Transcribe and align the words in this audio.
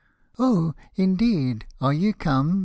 "Oh, 0.49 0.73
indeed! 0.97 1.67
are 1.79 1.93
ye 1.93 2.11
come 2.11 2.59